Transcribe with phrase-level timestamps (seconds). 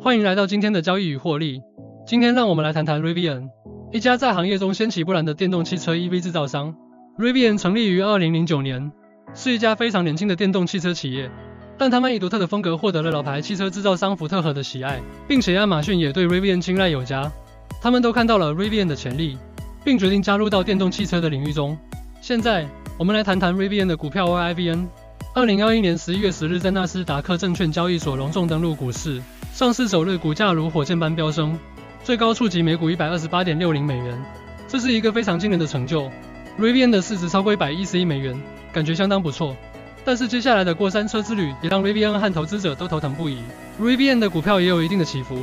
[0.00, 1.62] 欢迎来到今天的交易与获利。
[2.06, 3.48] 今天让我们来谈谈 Rivian，
[3.92, 6.74] 一家在行业中掀起波澜的电动汽车 EV 制造商。
[7.18, 8.92] Rivian 成立于2009年，
[9.34, 11.30] 是一家非常年轻的电动汽车企业，
[11.78, 17.32] 但他们以独特的风格获得了老牌汽车制造商福特和的喜爱，并且亚马逊也对 Rivian 青睐有加。
[17.80, 19.38] 他们都看到了 Rivian 的潜力，
[19.84, 21.76] 并决定加入到电动汽车的领域中。
[22.20, 22.66] 现在，
[22.98, 24.86] 我们来谈谈 Rivian 的股票 RIVN。
[25.34, 29.20] 二零二一年十一月十日，在纳斯达克证券交易所隆重登陆股市，
[29.54, 31.56] 上市首日股价如火箭般飙升，
[32.02, 34.20] 最高触及每股一百二十八点六零美元，
[34.66, 36.10] 这是一个非常惊人的成就。
[36.58, 38.36] Rivian 的市值超过一百一十亿美元，
[38.72, 39.56] 感觉相当不错。
[40.04, 43.38] 但是接下来的过山车之旅也让 Rivian 和投资者都头疼不已。
[43.80, 45.40] Rivian 的股票也有一定的起伏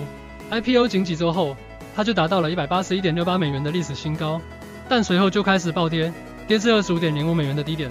[0.49, 1.55] ，IPO 仅几周后，
[1.95, 4.41] 它就达到了一百八十一点六八美元的历史新高，
[4.89, 6.11] 但随后就开始暴跌，
[6.49, 7.89] 跌至二十五点零五美元的低点。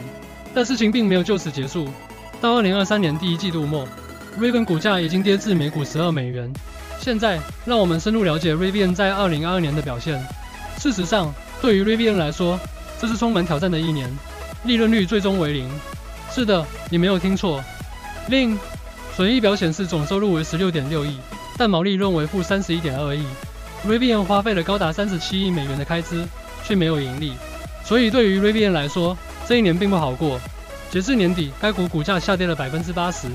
[0.52, 1.88] 但事情并没有就此结束。
[2.42, 3.88] 到二零二三年第一季度末
[4.38, 6.52] ，Rivian 股价已经跌至每股十二美元。
[7.00, 10.22] 现在，让我们深入了解 Rivian 在二零二二年的表现。
[10.78, 12.60] 事实上，对于 Rivian 来说，
[13.00, 14.10] 这是充满挑战的一年，
[14.64, 15.70] 利润率最终为零。
[16.30, 17.62] 是的，你没有听错，
[18.28, 18.58] 另。
[19.16, 21.18] 损益表显示总收入为十六点六亿，
[21.58, 23.22] 但毛利润为负三十一点二亿。
[23.86, 26.24] Rivian 花费了高达三十七亿美元的开支，
[26.64, 27.34] 却没有盈利。
[27.84, 30.40] 所以对于 Rivian 来说，这一年并不好过，
[30.90, 33.26] 截至年底，该股股价下跌了百分之八十。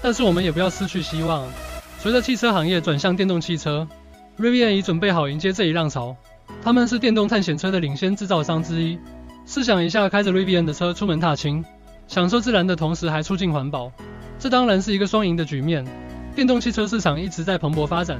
[0.00, 1.46] 但是我们也不要失去希望，
[1.98, 3.86] 随着汽车行业转向电动汽车
[4.38, 6.16] ，Rivian 已准备好迎接这一浪潮。
[6.62, 8.98] 他们是电动探险车的领先制造商之一。
[9.44, 11.64] 试想一下，开着 Rivian 的车出门踏青，
[12.06, 13.90] 享受自然的同时还促进环保，
[14.38, 15.84] 这当然是一个双赢的局面。
[16.34, 18.18] 电动汽车市场一直在蓬勃发展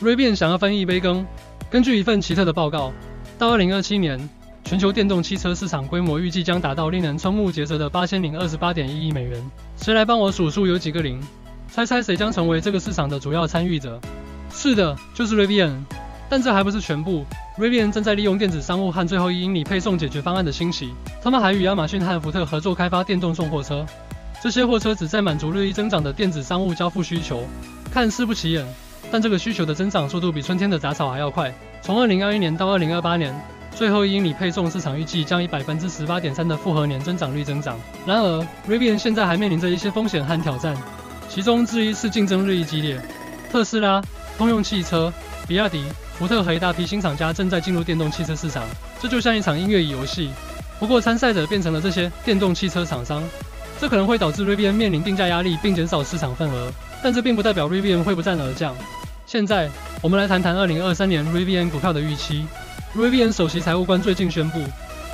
[0.00, 1.26] ，Rivian 想要分一杯羹。
[1.70, 2.92] 根据一份奇特的报告，
[3.38, 4.28] 到二零二七年。
[4.68, 9.42] 全球电动汽车市场规模预计将达到令人瞠目结舌的八千零二十八点一亿美元。
[9.78, 11.18] 谁来帮我数数有几个零？
[11.70, 13.98] 猜猜谁将成为这个市场的主要参与者？
[14.52, 15.72] 是的，就是 Rivian。
[16.28, 17.24] 但这还不是全部
[17.58, 20.90] ，Rivian 正在利用电子商务和最后一英里配送解决方案的兴起。
[21.22, 23.86] 他们还与亚马逊和福特合作开发电动送货车。
[24.42, 27.42] 这些货车旨在满足日益增长的电子商务交付需求。
[27.90, 28.66] 看似不起眼，
[29.10, 31.50] 但这个需求的增长速度比春天的杂草还要快。
[31.80, 33.34] 从二零二一年到二零二八年。
[33.74, 37.78] 最后一英里配送市场预计将以百分之十八点三的复合年增长率增长。
[38.04, 40.76] 然而，Rivian 现在还面临着一些风险和挑战，
[41.28, 43.00] 其中之一是竞争日益激烈。
[43.52, 44.02] 特斯拉、
[44.36, 45.12] 通用汽车、
[45.46, 45.84] 比亚迪、
[46.18, 48.64] 福特和一大批新厂家正在进入电动汽车市场，
[49.00, 50.30] 这就像一场音乐与游戏。
[50.80, 53.22] 不过，参赛者变成了这些电动汽车厂商，
[53.80, 56.70] 这可能会导致 Rivian 面临定价压力并减少市场份额。
[57.02, 58.74] 但这并不代表 Rivian 会不战而降。
[59.24, 59.70] 现在，
[60.02, 62.46] 我们来谈谈2023年 Rivian 股票的预期。
[62.96, 64.58] Rivian 首席财务官最近宣布，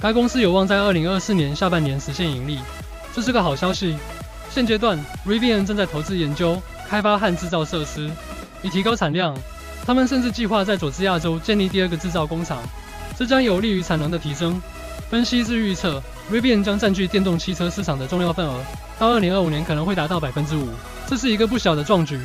[0.00, 2.60] 该公司有望在2024年下半年实现盈利，
[3.12, 3.96] 这是个好消息。
[4.48, 4.96] 现阶段
[5.26, 8.08] ，Rivian 正在投资研究、开发和制造设施，
[8.62, 9.36] 以提高产量。
[9.84, 12.62] 他们甚至计划在佐治亚州建立第二个制造工厂，
[13.18, 14.62] 这将有利于产能的提升。
[15.10, 18.64] 分析师预测，Rivian 将占据电动汽车市场的重要份额，
[19.00, 20.68] 到2025年可能会达到百分之五，
[21.08, 22.20] 这是一个不小的壮举。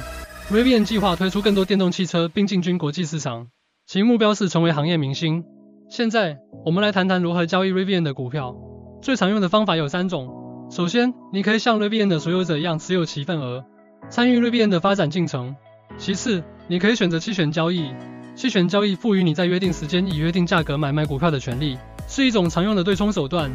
[0.52, 3.48] Rivian 计划推出更多电动汽车，并进军国际市场。
[3.92, 5.44] 其目标是成为行业明星。
[5.90, 8.56] 现在，我们来谈谈如何交易 Rivian 的股票。
[9.02, 10.30] 最常用的方法有三种。
[10.70, 13.66] 首先，你可以像 Rivian 的所有者一样持有其份额，
[14.08, 15.56] 参与 Rivian 的发展进程。
[15.98, 17.90] 其次，你可以选择期权交易。
[18.36, 21.76] 期权交易赋予你在约定时间以约定价格买卖股票的权利，
[22.08, 23.50] 是一种常用的对冲手段。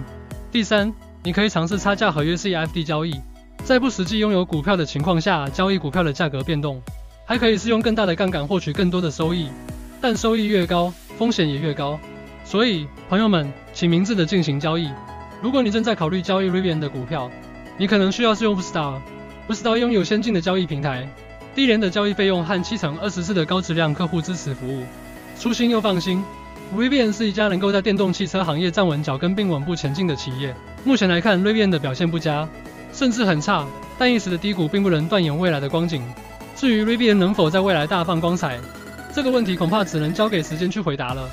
[0.51, 3.21] 第三，你可以尝试差价合约 CFD 交易，
[3.63, 6.83] 在不实际拥有股票的情况下交易股票的价格变动，
[7.25, 9.47] 还可以是用更大的杠杆获取更多的收益。
[10.01, 11.99] 但收益越高，风险也越高，
[12.45, 14.91] 所以朋友们，请明智的进行交易。
[15.43, 17.31] 如果你正在考虑交易 Rivian 的股票，
[17.77, 19.01] 你可能需要使用 Star。
[19.51, 21.09] Star 拥有先进的交易平台，
[21.55, 24.85] 低廉的交易费用和七乘二十四的高质量客户支持服务，
[25.39, 26.25] 舒心又放心。
[26.75, 30.55] Rivian 是一家能够在电动汽车行业站稳脚跟并稳步前进的企业。
[30.83, 32.49] 目前来看，Rivian 的表现不佳，
[32.93, 33.67] 甚至很差，
[33.99, 36.03] 但一时的低谷并不能断言未来的光景。
[36.57, 38.59] 至于 Rivian 能否在未来大放光彩？
[39.15, 41.31] 这个问题恐怕只能交给时间去回答了。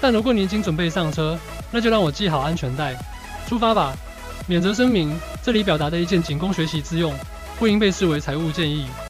[0.00, 1.38] 但如果你已经准备上车，
[1.70, 2.96] 那就让我系好安全带，
[3.48, 3.94] 出发吧。
[4.48, 7.14] 免责声明：这里表达的意见仅供学习之用，
[7.56, 8.86] 不应被视为财务建议。